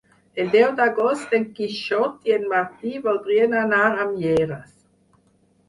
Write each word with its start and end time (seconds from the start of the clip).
El 0.43 0.47
deu 0.53 0.69
d'agost 0.79 1.35
en 1.39 1.45
Quixot 1.59 2.25
i 2.31 2.35
en 2.39 2.49
Martí 2.55 2.95
voldrien 3.05 3.55
anar 3.61 3.85
a 3.91 4.09
Mieres. 4.17 4.77